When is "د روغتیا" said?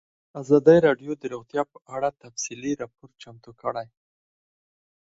1.17-1.63